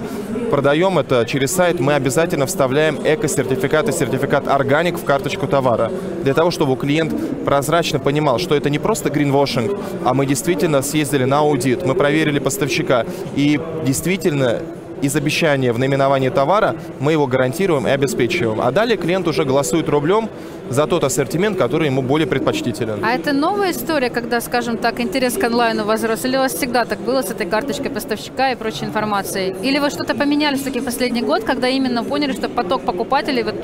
продаем 0.50 0.98
это 0.98 1.24
через 1.26 1.54
сайт, 1.54 1.80
мы 1.80 1.94
обязательно 1.94 2.46
вставляем 2.46 2.98
эко-сертификат 3.04 3.88
и 3.88 3.92
сертификат 3.92 4.48
органик 4.48 4.98
в 4.98 5.04
карточку 5.04 5.46
товара. 5.46 5.90
Для 6.22 6.34
того, 6.34 6.50
чтобы 6.50 6.76
клиент 6.76 7.14
прозрачно 7.44 7.98
понимал, 7.98 8.38
что 8.38 8.54
это 8.54 8.70
не 8.70 8.78
просто 8.78 9.10
гринвошинг, 9.10 9.72
а 10.04 10.14
мы 10.14 10.26
действительно 10.26 10.82
съездили 10.82 11.24
на 11.24 11.38
аудит, 11.38 11.84
мы 11.86 11.94
проверили 11.94 12.38
поставщика. 12.38 13.04
И 13.34 13.60
действительно 13.84 14.60
из 15.02 15.16
обещания 15.16 15.72
в 15.72 15.78
наименовании 15.78 16.28
товара 16.28 16.76
мы 17.00 17.12
его 17.12 17.26
гарантируем 17.26 17.86
и 17.86 17.90
обеспечиваем. 17.90 18.60
А 18.60 18.70
далее 18.70 18.96
клиент 18.96 19.28
уже 19.28 19.44
голосует 19.44 19.88
рублем 19.88 20.28
за 20.68 20.86
тот 20.86 21.04
ассортимент, 21.04 21.58
который 21.58 21.86
ему 21.86 22.02
более 22.02 22.26
предпочтителен. 22.26 23.04
А 23.04 23.12
это 23.12 23.32
новая 23.32 23.70
история, 23.70 24.10
когда, 24.10 24.40
скажем 24.40 24.78
так, 24.78 25.00
интерес 25.00 25.34
к 25.34 25.44
онлайну 25.44 25.84
возрос? 25.84 26.24
Или 26.24 26.36
у 26.36 26.40
вас 26.40 26.54
всегда 26.54 26.84
так 26.84 27.00
было 27.00 27.22
с 27.22 27.30
этой 27.30 27.46
карточкой 27.46 27.90
поставщика 27.90 28.50
и 28.50 28.56
прочей 28.56 28.86
информацией? 28.86 29.54
Или 29.62 29.78
вы 29.78 29.90
что-то 29.90 30.14
поменяли 30.14 30.56
все-таки 30.56 30.80
последний 30.80 31.22
год, 31.22 31.44
когда 31.44 31.68
именно 31.68 32.02
поняли, 32.02 32.32
что 32.32 32.48
поток 32.48 32.82
покупателей 32.82 33.42
вот 33.42 33.54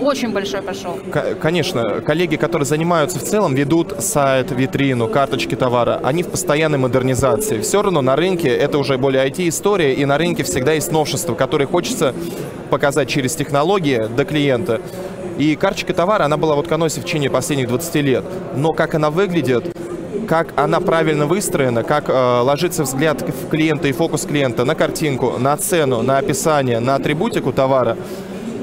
очень 0.00 0.32
большой 0.32 0.62
пошел. 0.62 0.98
Конечно, 1.40 2.00
коллеги, 2.00 2.36
которые 2.36 2.66
занимаются 2.66 3.18
в 3.18 3.22
целом, 3.22 3.54
ведут 3.54 3.94
сайт, 4.00 4.50
витрину, 4.50 5.08
карточки 5.08 5.54
товара, 5.54 6.00
они 6.02 6.22
в 6.22 6.28
постоянной 6.28 6.78
модернизации. 6.78 7.60
Все 7.60 7.82
равно 7.82 8.02
на 8.02 8.16
рынке 8.16 8.48
это 8.48 8.78
уже 8.78 8.98
более 8.98 9.26
IT-история, 9.26 9.94
и 9.94 10.04
на 10.04 10.18
рынке 10.18 10.42
всегда 10.42 10.72
есть 10.72 10.92
новшества, 10.92 11.34
которые 11.34 11.66
хочется 11.66 12.14
показать 12.70 13.08
через 13.08 13.34
технологии 13.34 14.08
до 14.14 14.24
клиента. 14.24 14.80
И 15.38 15.54
карточка 15.54 15.92
товара, 15.92 16.24
она 16.24 16.36
была 16.36 16.54
в 16.54 16.60
Утконосе 16.60 17.00
в 17.00 17.04
течение 17.04 17.30
последних 17.30 17.68
20 17.68 17.94
лет. 17.96 18.24
Но 18.54 18.72
как 18.72 18.94
она 18.94 19.10
выглядит, 19.10 19.76
как 20.26 20.52
она 20.56 20.80
правильно 20.80 21.26
выстроена, 21.26 21.82
как 21.82 22.08
э, 22.08 22.12
ложится 22.40 22.82
взгляд 22.82 23.24
клиента 23.50 23.86
и 23.88 23.92
фокус 23.92 24.24
клиента 24.24 24.64
на 24.64 24.74
картинку, 24.74 25.34
на 25.38 25.56
цену, 25.56 26.02
на 26.02 26.18
описание, 26.18 26.80
на 26.80 26.96
атрибутику 26.96 27.52
товара, 27.52 27.96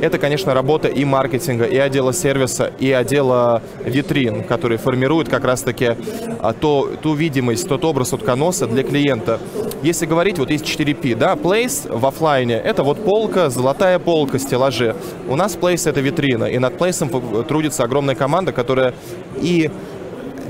это, 0.02 0.18
конечно, 0.18 0.54
работа 0.54 0.88
и 0.88 1.06
маркетинга, 1.06 1.66
и 1.66 1.78
отдела 1.78 2.14
сервиса, 2.14 2.72
и 2.80 2.92
отдела 2.92 3.62
витрин, 3.84 4.44
которые 4.44 4.78
формируют 4.78 5.30
как 5.30 5.44
раз-таки 5.46 5.96
а, 6.40 6.54
то, 6.54 6.90
ту 7.02 7.14
видимость, 7.14 7.68
тот 7.68 7.84
образ 7.86 8.14
утконоса 8.14 8.68
для 8.68 8.84
клиента. 8.84 9.40
Если 9.82 10.06
говорить, 10.06 10.40
вот 10.40 10.50
есть 10.50 10.66
4P, 10.66 11.16
да, 11.16 11.34
Place 11.34 11.94
в 11.94 12.06
офлайне– 12.06 12.56
это 12.64 12.84
вот 12.84 13.04
полка, 13.04 13.50
золотая 13.50 14.00
полка, 14.00 14.40
стеллажи. 14.40 14.96
У 15.28 15.36
нас 15.36 15.56
Place– 15.56 15.90
это 15.90 16.00
витрина, 16.02 16.46
и 16.46 16.60
над 16.60 16.76
Place 16.76 17.44
трудится 17.46 17.84
огромная 17.84 18.16
команда, 18.16 18.52
которая 18.52 18.94
и 19.42 19.70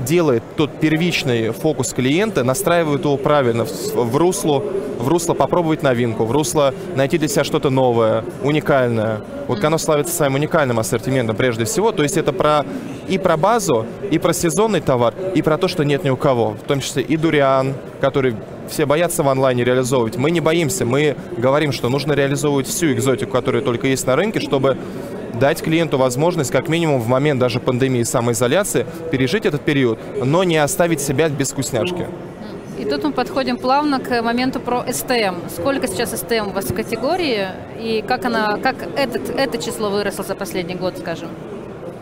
делает 0.00 0.42
тот 0.56 0.70
первичный 0.80 1.50
фокус 1.50 1.92
клиента, 1.92 2.44
настраивает 2.44 3.04
его 3.04 3.16
правильно 3.16 3.64
в, 3.64 3.94
в 3.94 4.16
русло, 4.16 4.62
в 4.98 5.08
русло 5.08 5.34
попробовать 5.34 5.82
новинку, 5.82 6.24
в 6.24 6.32
русло 6.32 6.74
найти 6.94 7.18
для 7.18 7.28
себя 7.28 7.44
что-то 7.44 7.70
новое, 7.70 8.24
уникальное. 8.42 9.20
Вот 9.48 9.62
оно 9.62 9.78
славится 9.78 10.14
своим 10.14 10.34
уникальным 10.34 10.78
ассортиментом 10.78 11.36
прежде 11.36 11.64
всего. 11.64 11.92
То 11.92 12.02
есть 12.02 12.16
это 12.16 12.32
про 12.32 12.64
и 13.08 13.18
про 13.18 13.36
базу, 13.36 13.86
и 14.10 14.18
про 14.18 14.32
сезонный 14.32 14.80
товар, 14.80 15.14
и 15.34 15.42
про 15.42 15.58
то, 15.58 15.68
что 15.68 15.84
нет 15.84 16.04
ни 16.04 16.10
у 16.10 16.16
кого. 16.16 16.52
В 16.52 16.66
том 16.66 16.80
числе 16.80 17.02
и 17.02 17.16
дуриан, 17.16 17.74
который 18.00 18.36
все 18.68 18.86
боятся 18.86 19.22
в 19.22 19.28
онлайне 19.28 19.64
реализовывать. 19.64 20.16
Мы 20.16 20.30
не 20.30 20.40
боимся, 20.40 20.86
мы 20.86 21.16
говорим, 21.36 21.72
что 21.72 21.88
нужно 21.88 22.12
реализовывать 22.12 22.66
всю 22.66 22.92
экзотику, 22.92 23.32
которая 23.32 23.62
только 23.62 23.86
есть 23.86 24.06
на 24.06 24.16
рынке, 24.16 24.40
чтобы 24.40 24.78
дать 25.38 25.62
клиенту 25.62 25.98
возможность, 25.98 26.50
как 26.50 26.68
минимум 26.68 27.00
в 27.00 27.08
момент 27.08 27.40
даже 27.40 27.60
пандемии 27.60 28.02
самоизоляции, 28.02 28.86
пережить 29.10 29.46
этот 29.46 29.62
период, 29.62 29.98
но 30.24 30.44
не 30.44 30.56
оставить 30.56 31.00
себя 31.00 31.28
без 31.28 31.52
вкусняшки. 31.52 32.06
И 32.78 32.84
тут 32.84 33.04
мы 33.04 33.12
подходим 33.12 33.56
плавно 33.56 34.00
к 34.00 34.22
моменту 34.22 34.58
про 34.58 34.84
СТМ. 34.92 35.48
Сколько 35.48 35.86
сейчас 35.86 36.10
СТМ 36.10 36.48
у 36.48 36.50
вас 36.50 36.66
в 36.66 36.74
категории 36.74 37.46
и 37.80 38.04
как, 38.06 38.24
она, 38.24 38.58
как 38.58 38.76
этот, 38.96 39.30
это 39.30 39.58
число 39.58 39.90
выросло 39.90 40.24
за 40.24 40.34
последний 40.34 40.74
год, 40.74 40.98
скажем? 40.98 41.28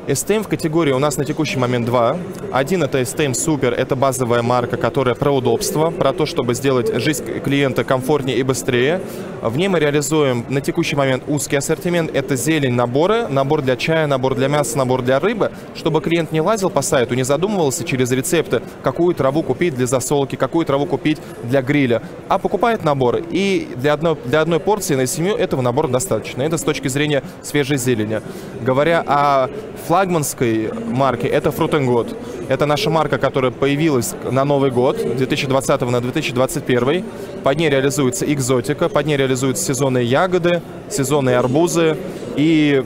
STM 0.09 0.43
в 0.43 0.49
категории 0.49 0.91
у 0.91 0.99
нас 0.99 1.17
на 1.17 1.25
текущий 1.25 1.61
момент 1.61 1.87
два. 1.87 2.17
Один 2.51 2.83
это 2.83 3.01
STM 3.01 3.35
Super, 3.35 3.73
это 3.73 3.95
базовая 3.95 4.43
марка, 4.43 4.77
которая 4.77 5.15
про 5.15 5.31
удобство, 5.31 5.91
про 5.91 6.13
то, 6.13 6.27
чтобы 6.27 6.55
сделать 6.55 6.93
жизнь 7.01 7.25
клиента 7.39 7.85
комфортнее 7.85 8.37
и 8.37 8.43
быстрее. 8.43 9.01
В 9.43 9.57
ней 9.57 9.69
мы 9.69 9.79
реализуем 9.79 10.45
на 10.49 10.61
текущий 10.61 10.97
момент 10.97 11.23
узкий 11.29 11.55
ассортимент. 11.55 12.13
Это 12.13 12.35
зелень, 12.35 12.73
наборы, 12.73 13.29
набор 13.29 13.63
для 13.63 13.77
чая, 13.77 14.09
набор 14.09 14.35
для 14.35 14.49
мяса, 14.49 14.77
набор 14.77 15.03
для 15.03 15.21
рыбы, 15.21 15.53
чтобы 15.77 16.01
клиент 16.01 16.33
не 16.33 16.41
лазил 16.41 16.69
по 16.69 16.83
сайту, 16.83 17.15
не 17.15 17.23
задумывался 17.23 17.85
через 17.85 18.11
рецепты, 18.11 18.61
какую 18.83 19.15
траву 19.15 19.45
купить 19.45 19.77
для 19.77 19.87
засолки, 19.87 20.35
какую 20.35 20.67
траву 20.67 20.87
купить 20.87 21.19
для 21.45 21.63
гриля, 21.63 22.03
а 22.29 22.39
покупает 22.39 22.83
набор. 22.83 23.21
И 23.31 23.69
для 23.77 23.93
одной, 23.93 24.17
для 24.25 24.41
одной 24.41 24.59
порции 24.59 24.97
на 24.97 25.07
семью 25.07 25.37
этого 25.37 25.61
набора 25.61 25.87
достаточно. 25.87 26.43
Это 26.43 26.59
с 26.59 26.63
точки 26.63 26.89
зрения 26.89 27.23
свежей 27.43 27.79
зелени. 27.79 28.21
Говоря 28.63 29.05
о 29.07 29.49
флагманской 29.93 30.71
марке 30.87 31.29
это 31.29 31.51
Fruit. 31.51 32.17
Это 32.49 32.65
наша 32.65 32.89
марка, 32.89 33.19
которая 33.19 33.51
появилась 33.51 34.15
на 34.31 34.43
Новый 34.43 34.71
год, 34.71 34.97
2020 34.97 35.81
на 35.83 36.01
2021. 36.01 37.05
Под 37.45 37.59
ней 37.59 37.69
реализуется 37.69 38.25
экзотика, 38.33 38.89
под 38.89 39.05
ней 39.05 39.19
реализуются 39.19 39.63
сезонные 39.67 40.07
ягоды, 40.07 40.63
сезонные 40.89 41.37
арбузы 41.37 41.99
и 42.37 42.83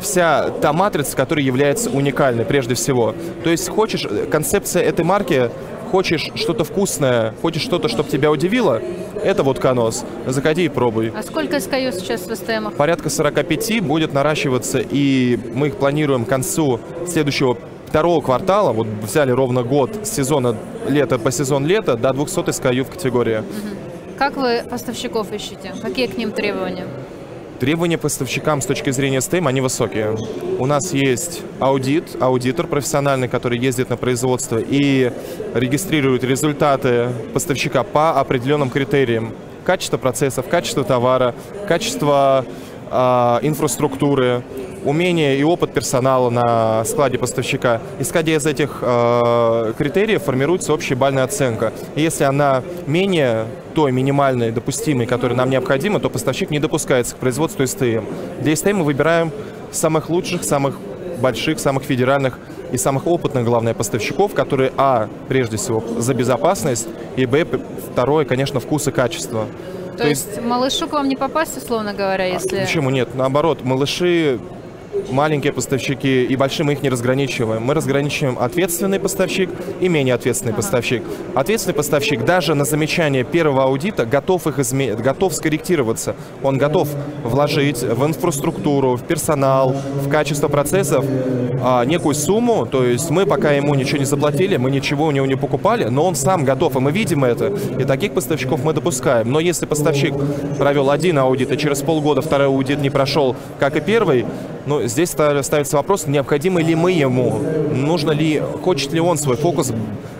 вся 0.00 0.50
та 0.62 0.72
матрица, 0.72 1.16
которая 1.16 1.44
является 1.44 1.90
уникальной 1.90 2.44
прежде 2.44 2.76
всего. 2.76 3.12
То 3.42 3.50
есть 3.50 3.68
хочешь, 3.68 4.06
концепция 4.30 4.84
этой 4.84 5.04
марки 5.04 5.50
хочешь 5.90 6.30
что-то 6.34 6.64
вкусное, 6.64 7.34
хочешь 7.42 7.62
что-то, 7.62 7.88
чтобы 7.88 8.08
тебя 8.08 8.30
удивило, 8.30 8.80
это 9.22 9.42
вот 9.42 9.58
конос. 9.58 10.04
Заходи 10.26 10.64
и 10.64 10.68
пробуй. 10.68 11.12
А 11.14 11.22
сколько 11.22 11.56
SKU 11.56 11.92
сейчас 11.92 12.22
в 12.22 12.34
СТМ? 12.34 12.70
Порядка 12.76 13.10
45 13.10 13.82
будет 13.82 14.12
наращиваться, 14.12 14.78
и 14.78 15.38
мы 15.52 15.68
их 15.68 15.76
планируем 15.76 16.24
к 16.24 16.28
концу 16.28 16.80
следующего 17.08 17.56
второго 17.86 18.20
квартала, 18.20 18.72
вот 18.72 18.86
взяли 19.02 19.32
ровно 19.32 19.62
год 19.62 20.06
с 20.06 20.10
сезона 20.10 20.56
лета 20.88 21.18
по 21.18 21.32
сезон 21.32 21.66
лета, 21.66 21.96
до 21.96 22.12
200 22.12 22.38
SKU 22.50 22.84
в 22.84 22.90
категории. 22.90 23.42
Как 24.16 24.36
вы 24.36 24.62
поставщиков 24.68 25.32
ищете? 25.32 25.74
Какие 25.82 26.06
к 26.06 26.16
ним 26.16 26.30
требования? 26.30 26.86
Требования 27.60 27.98
поставщикам 27.98 28.62
с 28.62 28.66
точки 28.66 28.88
зрения 28.88 29.18
STEM, 29.18 29.46
они 29.46 29.60
высокие. 29.60 30.16
У 30.58 30.64
нас 30.64 30.94
есть 30.94 31.42
аудит, 31.58 32.16
аудитор 32.18 32.66
профессиональный, 32.66 33.28
который 33.28 33.58
ездит 33.58 33.90
на 33.90 33.98
производство 33.98 34.58
и 34.58 35.12
регистрирует 35.52 36.24
результаты 36.24 37.10
поставщика 37.34 37.82
по 37.82 38.18
определенным 38.18 38.70
критериям. 38.70 39.34
Качество 39.62 39.98
процессов, 39.98 40.48
качество 40.48 40.84
товара, 40.84 41.34
качество 41.68 42.46
инфраструктуры, 42.90 44.42
умение 44.84 45.38
и 45.38 45.42
опыт 45.42 45.72
персонала 45.72 46.30
на 46.30 46.84
складе 46.84 47.18
поставщика. 47.18 47.80
Исходя 47.98 48.34
из 48.34 48.46
этих 48.46 48.78
э, 48.82 49.72
критериев 49.76 50.22
формируется 50.22 50.72
общая 50.72 50.94
бальная 50.94 51.24
оценка. 51.24 51.72
И 51.94 52.02
если 52.02 52.24
она 52.24 52.62
менее 52.86 53.46
той 53.74 53.92
минимальной 53.92 54.50
допустимой, 54.50 55.06
которая 55.06 55.36
нам 55.36 55.50
необходима, 55.50 56.00
то 56.00 56.10
поставщик 56.10 56.50
не 56.50 56.58
допускается 56.58 57.14
к 57.14 57.18
производству 57.18 57.66
СТМ. 57.66 58.04
Для 58.40 58.56
СТМ 58.56 58.78
мы 58.78 58.84
выбираем 58.84 59.30
самых 59.70 60.10
лучших, 60.10 60.42
самых 60.44 60.76
больших, 61.20 61.60
самых 61.60 61.84
федеральных 61.84 62.38
и 62.72 62.76
самых 62.76 63.06
опытных, 63.06 63.44
главное, 63.44 63.74
поставщиков, 63.74 64.32
которые, 64.32 64.72
а, 64.76 65.08
прежде 65.28 65.56
всего, 65.56 65.84
за 65.98 66.14
безопасность, 66.14 66.88
и, 67.16 67.26
б, 67.26 67.44
второе, 67.92 68.24
конечно, 68.24 68.60
вкус 68.60 68.88
и 68.88 68.90
качество. 68.90 69.46
То, 70.00 70.04
То 70.04 70.08
есть, 70.08 70.40
малышу 70.40 70.88
к 70.88 70.92
вам 70.92 71.10
не 71.10 71.16
попасть, 71.16 71.58
условно 71.58 71.92
говоря, 71.92 72.24
если... 72.24 72.56
А 72.56 72.60
почему 72.62 72.88
нет? 72.88 73.14
Наоборот, 73.14 73.62
малыши 73.64 74.40
маленькие 75.10 75.52
поставщики 75.52 76.24
и 76.24 76.36
большие 76.36 76.66
мы 76.66 76.72
их 76.72 76.82
не 76.82 76.88
разграничиваем. 76.88 77.62
Мы 77.62 77.74
разграничиваем 77.74 78.38
ответственный 78.38 78.98
поставщик 78.98 79.50
и 79.80 79.88
менее 79.88 80.14
ответственный 80.14 80.54
поставщик. 80.54 81.02
Ответственный 81.34 81.74
поставщик 81.74 82.24
даже 82.24 82.54
на 82.54 82.64
замечание 82.64 83.24
первого 83.24 83.64
аудита 83.64 84.06
готов 84.06 84.46
их 84.46 84.58
изменить, 84.58 84.96
готов 84.96 85.34
скорректироваться. 85.34 86.14
Он 86.42 86.58
готов 86.58 86.88
вложить 87.24 87.82
в 87.82 88.04
инфраструктуру, 88.04 88.96
в 88.96 89.02
персонал, 89.02 89.74
в 90.04 90.08
качество 90.08 90.48
процессов 90.48 91.04
а, 91.62 91.84
некую 91.84 92.14
сумму. 92.14 92.66
То 92.66 92.84
есть 92.84 93.10
мы 93.10 93.26
пока 93.26 93.52
ему 93.52 93.74
ничего 93.74 93.98
не 93.98 94.04
заплатили, 94.04 94.56
мы 94.56 94.70
ничего 94.70 95.06
у 95.06 95.10
него 95.10 95.26
не 95.26 95.36
покупали, 95.36 95.84
но 95.84 96.04
он 96.04 96.14
сам 96.14 96.44
готов, 96.44 96.76
и 96.76 96.80
мы 96.80 96.92
видим 96.92 97.24
это. 97.24 97.46
И 97.78 97.84
таких 97.84 98.12
поставщиков 98.12 98.64
мы 98.64 98.72
допускаем. 98.72 99.30
Но 99.30 99.40
если 99.40 99.66
поставщик 99.66 100.14
провел 100.58 100.90
один 100.90 101.18
аудит, 101.18 101.52
и 101.52 101.58
через 101.58 101.80
полгода 101.80 102.22
второй 102.22 102.48
аудит 102.48 102.80
не 102.80 102.90
прошел, 102.90 103.36
как 103.58 103.76
и 103.76 103.80
первый, 103.80 104.26
ну, 104.66 104.79
здесь 104.86 105.10
ставится 105.10 105.76
вопрос, 105.76 106.06
необходимо 106.06 106.60
ли 106.62 106.74
мы 106.74 106.92
ему, 106.92 107.40
нужно 107.72 108.12
ли, 108.12 108.42
хочет 108.62 108.92
ли 108.92 109.00
он 109.00 109.16
свой 109.18 109.36
фокус 109.36 109.72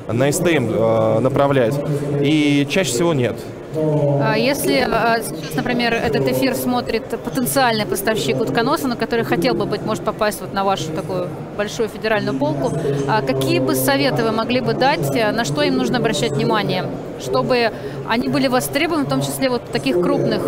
на 0.09 0.31
СТМ 0.31 0.71
э, 0.71 1.19
направлять. 1.21 1.75
И 2.21 2.67
чаще 2.71 2.91
всего 2.91 3.15
нет. 3.15 3.37
А 3.77 4.37
если 4.37 4.79
а, 4.81 5.21
сейчас, 5.23 5.55
например, 5.55 5.95
этот 5.95 6.27
эфир 6.27 6.57
смотрит 6.57 7.05
потенциальный 7.23 7.87
поставщик 7.87 8.41
утконоса, 8.41 8.89
на 8.89 8.97
который 8.97 9.25
хотел 9.25 9.55
бы 9.55 9.65
быть, 9.65 9.83
может 9.83 10.03
попасть 10.05 10.41
вот 10.41 10.53
на 10.53 10.65
вашу 10.65 10.91
такую 10.91 11.29
большую 11.57 11.89
федеральную 11.89 12.37
полку, 12.37 12.73
а 13.09 13.23
какие 13.23 13.61
бы 13.61 13.77
советы 13.77 14.25
вы 14.25 14.33
могли 14.33 14.61
бы 14.61 14.75
дать, 14.75 15.09
на 15.15 15.45
что 15.45 15.63
им 15.63 15.77
нужно 15.77 15.99
обращать 15.99 16.33
внимание, 16.33 16.87
чтобы 17.21 17.71
они 18.11 18.29
были 18.29 18.49
востребованы, 18.49 19.05
в 19.05 19.09
том 19.09 19.23
числе 19.23 19.49
вот 19.49 19.71
таких 19.71 20.01
крупных 20.01 20.43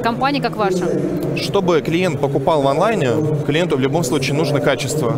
компаний, 0.00 0.40
как 0.40 0.54
ваша? 0.54 0.88
Чтобы 1.36 1.80
клиент 1.80 2.20
покупал 2.20 2.62
в 2.62 2.68
онлайне, 2.68 3.10
клиенту 3.44 3.76
в 3.76 3.80
любом 3.80 4.04
случае 4.04 4.36
нужно 4.36 4.60
качество. 4.60 5.16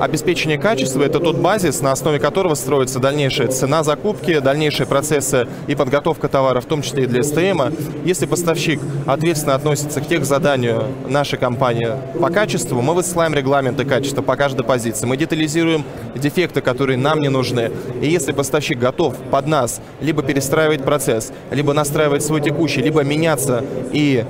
Обеспечение 0.00 0.56
качества– 0.56 1.02
это 1.04 1.20
тот 1.20 1.36
базис, 1.36 1.82
на 1.82 1.92
основе 1.92 2.18
которого 2.18 2.54
строится 2.54 3.00
дальнейшая 3.00 3.48
цена 3.48 3.82
закупки, 3.82 4.38
дальнейшие 4.38 4.86
процессы 4.86 5.46
и 5.66 5.74
подготовка 5.74 6.26
товаров 6.28 6.64
том 6.64 6.80
числе 6.80 7.02
и 7.02 7.06
для 7.06 7.22
СТМ. 7.22 7.74
Если 8.06 8.24
поставщик 8.24 8.80
ответственно 9.04 9.56
относится 9.56 10.00
к 10.00 10.08
тех 10.08 10.24
заданию 10.24 10.84
нашей 11.06 11.38
компании 11.38 11.90
по 12.18 12.30
качеству, 12.30 12.80
мы 12.80 12.94
высылаем 12.94 13.34
регламенты 13.34 13.84
качества 13.84 14.22
по 14.22 14.36
каждой 14.36 14.64
позиции. 14.64 15.04
Мы 15.04 15.18
детализируем 15.18 15.84
дефекты, 16.14 16.62
которые 16.62 16.96
нам 16.96 17.20
не 17.20 17.28
нужны. 17.28 17.70
И 18.00 18.08
если 18.08 18.32
поставщик 18.32 18.78
готов 18.78 19.14
под 19.30 19.46
нас 19.48 19.82
либо 20.00 20.22
перестраивать 20.22 20.82
процесс, 20.82 21.09
либо 21.50 21.72
настраивать 21.72 22.24
свой 22.24 22.40
текущий, 22.40 22.82
либо 22.82 23.02
меняться 23.02 23.64
и 23.92 24.24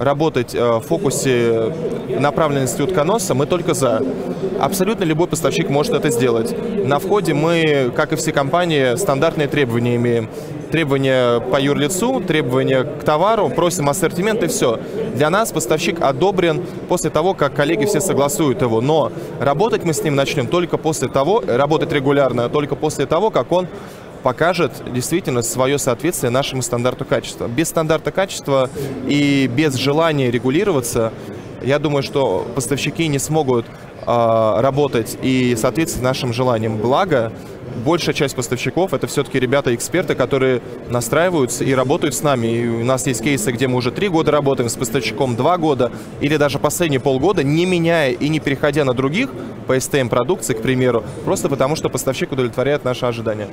работать 0.00 0.54
э, 0.54 0.78
в 0.78 0.80
фокусе 0.80 1.72
направленности 2.18 2.80
утконоса, 2.80 3.34
мы 3.34 3.46
только 3.46 3.74
за. 3.74 4.02
Абсолютно 4.58 5.04
любой 5.04 5.26
поставщик 5.26 5.68
может 5.68 5.92
это 5.92 6.10
сделать. 6.10 6.54
На 6.86 6.98
входе 6.98 7.34
мы, 7.34 7.92
как 7.94 8.12
и 8.12 8.16
все 8.16 8.32
компании, 8.32 8.96
стандартные 8.96 9.46
требования 9.46 9.96
имеем. 9.96 10.28
Требования 10.70 11.40
по 11.40 11.60
юрлицу, 11.60 12.20
требования 12.20 12.84
к 12.84 13.02
товару, 13.02 13.50
просим 13.50 13.88
ассортимент 13.88 14.42
и 14.42 14.46
все. 14.46 14.78
Для 15.14 15.28
нас 15.28 15.52
поставщик 15.52 16.00
одобрен 16.00 16.62
после 16.88 17.10
того, 17.10 17.34
как 17.34 17.54
коллеги 17.54 17.84
все 17.84 18.00
согласуют 18.00 18.62
его. 18.62 18.80
Но 18.80 19.12
работать 19.40 19.84
мы 19.84 19.92
с 19.92 20.02
ним 20.02 20.14
начнем 20.14 20.46
только 20.46 20.78
после 20.78 21.08
того, 21.08 21.42
работать 21.46 21.92
регулярно, 21.92 22.48
только 22.48 22.76
после 22.76 23.06
того, 23.06 23.30
как 23.30 23.52
он 23.52 23.66
покажет 24.22 24.72
действительно 24.92 25.42
свое 25.42 25.78
соответствие 25.78 26.30
нашему 26.30 26.62
стандарту 26.62 27.04
качества. 27.04 27.48
Без 27.48 27.68
стандарта 27.68 28.12
качества 28.12 28.70
и 29.06 29.50
без 29.52 29.74
желания 29.74 30.30
регулироваться, 30.30 31.12
я 31.62 31.78
думаю, 31.78 32.02
что 32.02 32.46
поставщики 32.54 33.06
не 33.08 33.18
смогут 33.18 33.66
э, 33.66 34.60
работать 34.60 35.18
и 35.22 35.56
соответствовать 35.56 36.04
нашим 36.04 36.32
желаниям. 36.32 36.78
Благо, 36.78 37.32
большая 37.84 38.14
часть 38.14 38.36
поставщиков 38.36 38.94
это 38.94 39.06
все-таки 39.06 39.38
ребята-эксперты, 39.38 40.14
которые 40.14 40.62
настраиваются 40.88 41.64
и 41.64 41.72
работают 41.72 42.14
с 42.14 42.22
нами. 42.22 42.46
И 42.46 42.68
у 42.68 42.84
нас 42.84 43.06
есть 43.06 43.22
кейсы, 43.22 43.52
где 43.52 43.68
мы 43.68 43.76
уже 43.76 43.90
три 43.90 44.08
года 44.08 44.30
работаем 44.30 44.68
с 44.68 44.76
поставщиком, 44.76 45.36
два 45.36 45.58
года 45.58 45.92
или 46.20 46.36
даже 46.36 46.58
последние 46.58 47.00
полгода, 47.00 47.42
не 47.42 47.66
меняя 47.66 48.12
и 48.12 48.28
не 48.28 48.40
переходя 48.40 48.84
на 48.84 48.94
других 48.94 49.30
по 49.66 49.76
STM 49.76 50.08
продукции, 50.08 50.54
к 50.54 50.62
примеру, 50.62 51.04
просто 51.24 51.48
потому 51.48 51.76
что 51.76 51.88
поставщик 51.88 52.32
удовлетворяет 52.32 52.84
наши 52.84 53.06
ожидания. 53.06 53.48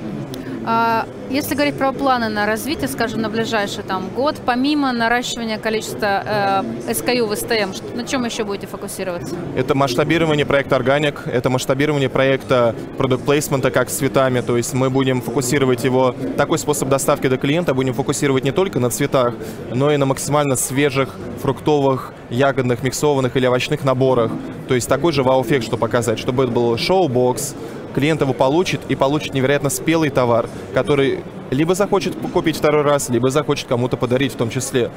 А, 0.69 1.07
если 1.29 1.55
говорить 1.55 1.77
про 1.77 1.93
планы 1.93 2.27
на 2.27 2.45
развитие, 2.45 2.89
скажем, 2.89 3.21
на 3.21 3.29
ближайший 3.29 3.85
там, 3.85 4.09
год, 4.09 4.35
помимо 4.45 4.91
наращивания 4.91 5.57
количества 5.57 6.23
э, 6.25 6.91
SKU 6.91 7.25
в 7.25 7.31
STM, 7.31 7.95
на 7.95 8.05
чем 8.05 8.25
еще 8.25 8.43
будете 8.43 8.67
фокусироваться? 8.67 9.33
Это 9.55 9.75
масштабирование 9.75 10.45
проекта 10.45 10.75
Organic, 10.75 11.29
это 11.31 11.49
масштабирование 11.49 12.09
проекта 12.09 12.75
продукт 12.97 13.23
плейсмента 13.23 13.71
как 13.71 13.89
с 13.89 13.93
цветами, 13.93 14.41
то 14.41 14.57
есть 14.57 14.73
мы 14.73 14.89
будем 14.89 15.21
фокусировать 15.21 15.85
его, 15.85 16.13
такой 16.35 16.57
способ 16.59 16.89
доставки 16.89 17.27
до 17.27 17.37
клиента 17.37 17.73
будем 17.73 17.93
фокусировать 17.93 18.43
не 18.43 18.51
только 18.51 18.81
на 18.81 18.89
цветах, 18.89 19.35
но 19.73 19.89
и 19.93 19.95
на 19.95 20.05
максимально 20.05 20.57
свежих 20.57 21.15
фруктовых, 21.41 22.11
ягодных, 22.29 22.83
миксованных 22.83 23.37
или 23.37 23.45
овощных 23.47 23.85
наборах. 23.85 24.31
То 24.67 24.75
есть 24.75 24.89
такой 24.89 25.13
же 25.13 25.23
вау-эффект, 25.23 25.65
что 25.65 25.77
показать, 25.77 26.19
чтобы 26.19 26.43
это 26.43 26.51
был 26.51 26.77
шоу-бокс, 26.77 27.55
клиент 27.93 28.21
его 28.21 28.33
получит 28.33 28.81
и 28.89 28.95
получит 28.95 29.33
невероятно 29.33 29.69
спелый 29.69 30.09
товар, 30.09 30.49
который 30.73 31.19
либо 31.51 31.75
захочет 31.75 32.15
купить 32.33 32.57
второй 32.57 32.83
раз, 32.83 33.09
либо 33.09 33.29
захочет 33.29 33.67
кому-то 33.67 33.97
подарить 33.97 34.33
в 34.33 34.37
том 34.37 34.49
числе. 34.49 34.91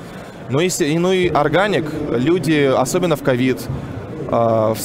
Ну 0.49 0.61
и, 0.61 0.99
ну 0.99 1.13
и 1.13 1.29
органик, 1.29 1.87
люди, 2.11 2.73
особенно 2.77 3.17
в 3.17 3.23
ковид, 3.23 3.61
в 4.31 4.77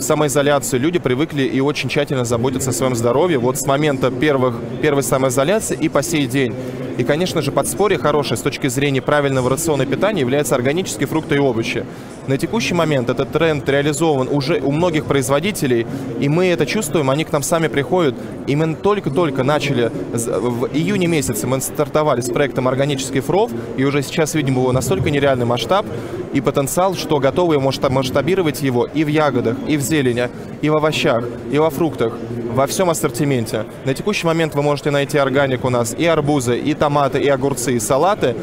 самоизоляцию. 0.00 0.80
Люди 0.80 0.98
привыкли 0.98 1.42
и 1.42 1.60
очень 1.60 1.88
тщательно 1.88 2.24
заботятся 2.24 2.70
о 2.70 2.72
своем 2.72 2.96
здоровье. 2.96 3.38
Вот 3.38 3.56
с 3.56 3.64
момента 3.64 4.10
первых, 4.10 4.56
первой 4.82 5.04
самоизоляции 5.04 5.78
и 5.80 5.88
по 5.88 6.02
сей 6.02 6.26
день. 6.26 6.54
И, 6.98 7.04
конечно 7.04 7.42
же, 7.42 7.52
подспорье 7.52 7.96
хорошее 7.96 8.36
с 8.36 8.40
точки 8.40 8.66
зрения 8.66 9.00
правильного 9.00 9.48
рациона 9.48 9.86
питания 9.86 10.22
является 10.22 10.56
органические 10.56 11.06
фрукты 11.06 11.36
и 11.36 11.38
овощи. 11.38 11.86
На 12.26 12.36
текущий 12.36 12.74
момент 12.74 13.08
этот 13.08 13.30
тренд 13.30 13.68
реализован 13.68 14.28
уже 14.28 14.60
у 14.60 14.72
многих 14.72 15.04
производителей, 15.04 15.86
и 16.18 16.28
мы 16.28 16.46
это 16.46 16.66
чувствуем, 16.66 17.08
они 17.08 17.24
к 17.24 17.30
нам 17.30 17.44
сами 17.44 17.68
приходят. 17.68 18.16
И 18.48 18.56
мы 18.56 18.74
только-только 18.74 19.44
начали, 19.44 19.92
в 20.12 20.66
июне 20.74 21.06
месяце 21.06 21.46
мы 21.46 21.60
стартовали 21.60 22.20
с 22.20 22.30
проектом 22.30 22.66
«Органический 22.66 23.20
фров», 23.20 23.52
и 23.76 23.84
уже 23.84 24.02
сейчас 24.02 24.34
видим 24.34 24.54
его 24.54 24.72
настолько 24.72 25.10
нереальный 25.10 25.46
масштаб 25.46 25.86
и 26.34 26.40
потенциал, 26.40 26.96
что 26.96 27.20
готовы 27.20 27.60
масштабировать 27.60 28.60
его 28.60 28.87
и 28.94 29.04
в 29.04 29.08
ягодах, 29.08 29.56
и 29.66 29.76
в 29.76 29.80
зелени, 29.80 30.28
и 30.62 30.70
в 30.70 30.76
овощах, 30.76 31.24
и 31.50 31.58
во 31.58 31.70
фруктах, 31.70 32.12
во 32.52 32.66
всем 32.66 32.90
ассортименте. 32.90 33.64
На 33.84 33.94
текущий 33.94 34.26
момент 34.26 34.54
вы 34.54 34.62
можете 34.62 34.90
найти 34.90 35.18
органик 35.18 35.64
у 35.64 35.70
нас 35.70 35.94
и 35.96 36.04
арбузы, 36.06 36.58
и 36.58 36.74
томаты, 36.74 37.20
и 37.20 37.28
огурцы, 37.28 37.74
и 37.74 37.80
салаты. 37.80 38.34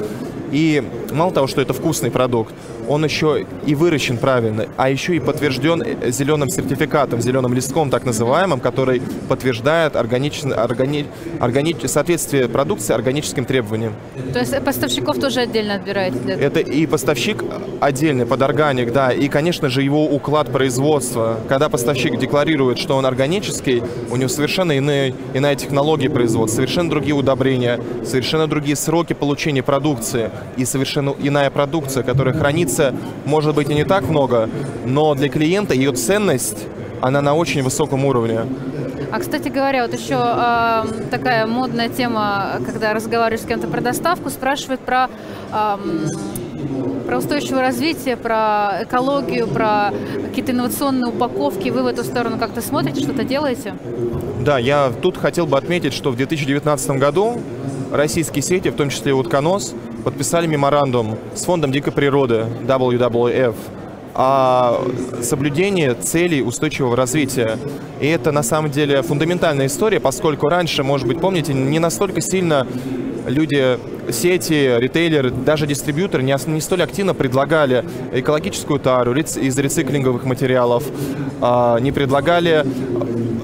И 0.51 0.83
мало 1.11 1.31
того, 1.31 1.47
что 1.47 1.61
это 1.61 1.73
вкусный 1.73 2.11
продукт, 2.11 2.53
он 2.87 3.03
еще 3.03 3.45
и 3.65 3.75
выращен 3.75 4.17
правильно, 4.17 4.67
а 4.77 4.89
еще 4.89 5.15
и 5.15 5.19
подтвержден 5.19 5.83
зеленым 6.11 6.49
сертификатом, 6.49 7.21
зеленым 7.21 7.53
листком 7.53 7.89
так 7.89 8.05
называемым, 8.05 8.59
который 8.59 9.01
подтверждает 9.27 9.95
органичное, 9.95 10.63
органи, 10.63 11.05
органи, 11.39 11.75
соответствие 11.85 12.47
продукции 12.47 12.93
органическим 12.93 13.45
требованиям. 13.45 13.93
То 14.33 14.39
есть 14.39 14.57
поставщиков 14.63 15.19
тоже 15.19 15.41
отдельно 15.41 15.75
отбираете? 15.75 16.17
Для 16.19 16.35
Это 16.35 16.59
и 16.59 16.85
поставщик 16.85 17.43
отдельный 17.81 18.25
под 18.25 18.41
органик, 18.41 18.91
да, 18.91 19.11
и, 19.11 19.27
конечно 19.27 19.69
же, 19.69 19.81
его 19.81 20.05
уклад 20.05 20.51
производства. 20.51 21.39
Когда 21.47 21.69
поставщик 21.69 22.17
декларирует, 22.17 22.77
что 22.77 22.95
он 22.95 23.05
органический, 23.05 23.83
у 24.11 24.15
него 24.15 24.29
совершенно 24.29 24.73
иные, 24.73 25.15
иная 25.33 25.55
технология 25.55 26.09
производства, 26.09 26.57
совершенно 26.57 26.89
другие 26.89 27.15
удобрения, 27.15 27.79
совершенно 28.03 28.47
другие 28.47 28.75
сроки 28.75 29.13
получения 29.13 29.63
продукции 29.63 30.31
и 30.57 30.65
совершенно 30.65 31.15
иная 31.19 31.49
продукция, 31.49 32.03
которая 32.03 32.33
хранится 32.33 32.74
разница 32.75 32.95
может 33.25 33.55
быть 33.55 33.69
и 33.69 33.73
не 33.73 33.83
так 33.83 34.07
много, 34.07 34.49
но 34.85 35.15
для 35.15 35.29
клиента 35.29 35.73
ее 35.73 35.91
ценность, 35.93 36.67
она 37.01 37.21
на 37.21 37.35
очень 37.35 37.63
высоком 37.63 38.05
уровне. 38.05 38.41
А, 39.11 39.19
кстати 39.19 39.49
говоря, 39.49 39.83
вот 39.85 39.93
еще 39.97 40.15
э, 40.17 40.83
такая 41.09 41.45
модная 41.45 41.89
тема, 41.89 42.59
когда 42.65 42.93
разговариваешь 42.93 43.43
с 43.43 43.45
кем-то 43.45 43.67
про 43.67 43.81
доставку, 43.81 44.29
спрашивают 44.29 44.81
про, 44.81 45.09
э, 45.53 45.77
про 47.07 47.17
устойчивое 47.17 47.61
развитие, 47.61 48.17
про 48.17 48.83
экологию, 48.83 49.47
про 49.47 49.93
какие-то 50.27 50.51
инновационные 50.51 51.13
упаковки. 51.13 51.69
Вы 51.69 51.83
в 51.83 51.87
эту 51.87 52.03
сторону 52.03 52.37
как-то 52.37 52.61
смотрите, 52.61 53.01
что-то 53.01 53.23
делаете? 53.23 53.75
Да, 54.41 54.57
я 54.57 54.91
тут 55.01 55.17
хотел 55.17 55.45
бы 55.45 55.57
отметить, 55.57 55.93
что 55.93 56.11
в 56.11 56.17
2019 56.17 56.91
году 56.91 57.39
российские 57.91 58.41
сети, 58.41 58.69
в 58.69 58.75
том 58.75 58.89
числе 58.89 59.11
и 59.11 59.13
Утконос, 59.13 59.75
подписали 60.05 60.45
меморандум 60.45 61.17
с 61.33 61.43
Фондом 61.45 61.71
дикой 61.71 61.91
природы 61.91 62.45
WWF 62.61 63.55
о 64.13 64.81
соблюдении 65.21 65.91
целей 65.93 66.43
устойчивого 66.43 66.95
развития. 66.95 67.57
И 67.99 68.07
это 68.07 68.31
на 68.31 68.43
самом 68.43 68.69
деле 68.69 69.01
фундаментальная 69.01 69.65
история, 69.65 69.99
поскольку 69.99 70.47
раньше, 70.47 70.83
может 70.83 71.07
быть, 71.07 71.19
помните, 71.19 71.53
не 71.53 71.79
настолько 71.79 72.21
сильно 72.21 72.67
люди, 73.27 73.79
сети, 74.11 74.79
ритейлеры, 74.79 75.31
даже 75.31 75.65
дистрибьюторы 75.65 76.21
не, 76.21 76.35
не 76.51 76.61
столь 76.61 76.83
активно 76.83 77.15
предлагали 77.15 77.83
экологическую 78.13 78.79
тару 78.79 79.15
из 79.15 79.57
рециклинговых 79.57 80.23
материалов, 80.23 80.83
а, 81.41 81.79
не 81.79 81.91
предлагали 81.91 82.63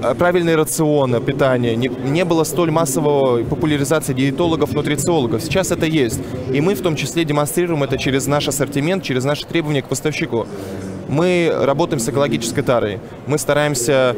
Э, 0.02 0.14
правильные 0.14 0.56
рационы 0.56 1.20
питания, 1.20 1.76
не, 1.76 1.88
не 1.88 2.24
было 2.24 2.44
столь 2.44 2.70
массового 2.70 3.44
популяризации 3.44 4.12
диетологов, 4.12 4.72
нутрициологов. 4.72 5.42
Сейчас 5.42 5.70
это 5.70 5.86
есть. 5.86 6.20
И 6.52 6.60
мы 6.60 6.74
в 6.74 6.82
том 6.82 6.96
числе 6.96 7.24
демонстрируем 7.24 7.82
это 7.82 7.98
через 7.98 8.26
наш 8.26 8.48
ассортимент, 8.48 9.04
через 9.04 9.24
наши 9.24 9.46
требования 9.46 9.82
к 9.82 9.88
поставщику. 9.88 10.46
Мы 11.08 11.52
работаем 11.54 12.00
с 12.00 12.08
экологической 12.08 12.62
тарой. 12.62 12.98
Мы 13.26 13.38
стараемся 13.38 14.16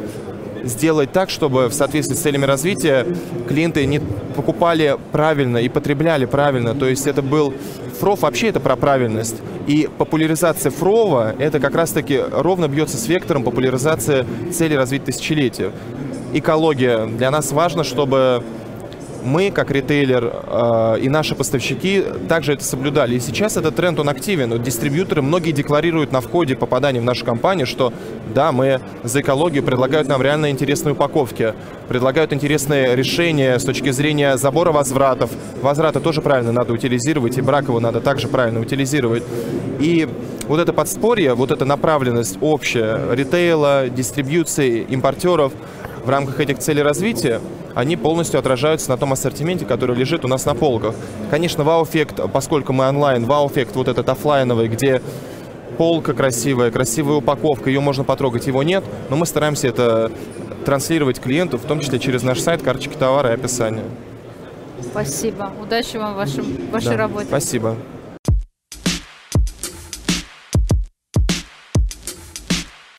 сделать 0.65 1.11
так, 1.11 1.29
чтобы 1.29 1.67
в 1.69 1.73
соответствии 1.73 2.15
с 2.15 2.19
целями 2.19 2.45
развития 2.45 3.05
клиенты 3.47 3.85
не 3.85 3.99
покупали 4.35 4.97
правильно 5.11 5.57
и 5.57 5.69
потребляли 5.69 6.25
правильно. 6.25 6.75
То 6.75 6.87
есть 6.87 7.07
это 7.07 7.21
был... 7.21 7.53
Фров 7.99 8.23
вообще 8.23 8.47
это 8.47 8.59
про 8.59 8.75
правильность. 8.75 9.37
И 9.67 9.87
популяризация 9.97 10.69
фрова– 10.69 11.33
это 11.39 11.61
как 11.61 11.75
раз-таки 11.75 12.19
ровно 12.31 12.67
бьется 12.67 12.97
с 12.97 13.07
вектором 13.07 13.43
популяризации 13.43 14.25
целей 14.51 14.75
развития 14.75 15.05
тысячелетия. 15.05 15.71
Экология. 16.33 17.05
Для 17.05 17.31
нас 17.31 17.53
важно, 17.53 17.85
чтобы 17.85 18.43
мы, 19.25 19.51
как 19.51 19.71
ритейлер 19.71 20.31
э, 20.33 20.99
и 21.01 21.09
наши 21.09 21.35
поставщики, 21.35 22.03
также 22.29 22.53
это 22.53 22.63
соблюдали. 22.63 23.15
И 23.15 23.19
сейчас 23.19 23.57
этот 23.57 23.75
тренд, 23.75 23.99
он 23.99 24.09
активен. 24.09 24.51
Вот 24.51 24.63
дистрибьюторы, 24.63 25.21
многие 25.21 25.51
декларируют 25.51 26.11
на 26.11 26.21
входе 26.21 26.55
попадания 26.55 26.99
в 26.99 27.03
нашу 27.03 27.25
компанию, 27.25 27.67
что 27.67 27.91
да, 28.33 28.51
мы 28.51 28.81
за 29.03 29.21
экологию, 29.21 29.63
предлагают 29.63 30.07
нам 30.07 30.21
реально 30.21 30.51
интересные 30.51 30.93
упаковки, 30.93 31.53
предлагают 31.87 32.33
интересные 32.33 32.95
решения 32.95 33.57
с 33.57 33.65
точки 33.65 33.91
зрения 33.91 34.37
забора 34.37 34.71
возвратов. 34.71 35.31
Возвраты 35.61 35.99
тоже 35.99 36.21
правильно 36.21 36.51
надо 36.51 36.73
утилизировать, 36.73 37.37
и 37.37 37.41
брак 37.41 37.65
его 37.65 37.79
надо 37.79 38.01
также 38.01 38.27
правильно 38.27 38.59
утилизировать. 38.59 39.23
И 39.79 40.07
вот 40.47 40.59
это 40.59 40.73
подспорье, 40.73 41.33
вот 41.33 41.51
эта 41.51 41.65
направленность 41.65 42.37
общая 42.41 43.01
ритейла, 43.13 43.89
дистрибьюции, 43.89 44.85
импортеров 44.89 45.53
в 46.05 46.09
рамках 46.09 46.39
этих 46.39 46.59
целей 46.59 46.83
развития, 46.83 47.41
они 47.73 47.97
полностью 47.97 48.39
отражаются 48.39 48.89
на 48.89 48.97
том 48.97 49.11
ассортименте, 49.11 49.65
который 49.65 49.95
лежит 49.95 50.23
у 50.23 50.27
нас 50.27 50.45
на 50.45 50.53
полках. 50.53 50.93
Конечно, 51.31 51.63
вау-эффект, 51.63 52.19
поскольку 52.31 52.73
мы 52.73 52.87
онлайн, 52.87 53.25
вау-эффект 53.25 53.75
вот 53.75 53.87
этот 53.87 54.07
офлайновый, 54.07 54.67
где 54.67 55.01
полка 55.77 56.13
красивая, 56.13 56.71
красивая 56.71 57.17
упаковка, 57.17 57.69
ее 57.69 57.81
можно 57.81 58.03
потрогать, 58.03 58.47
его 58.47 58.63
нет, 58.63 58.83
но 59.09 59.15
мы 59.15 59.25
стараемся 59.25 59.67
это 59.67 60.11
транслировать 60.63 61.19
клиенту, 61.19 61.57
в 61.57 61.63
том 61.63 61.79
числе 61.79 61.99
через 61.99 62.23
наш 62.23 62.39
сайт, 62.39 62.61
карточки 62.61 62.95
товара 62.95 63.31
и 63.31 63.33
описание. 63.33 63.85
Спасибо. 64.81 65.51
Удачи 65.61 65.97
вам 65.97 66.13
в 66.13 66.17
вашем, 66.17 66.45
вашей 66.71 66.91
да, 66.91 66.97
работе. 66.97 67.27
Спасибо. 67.27 67.75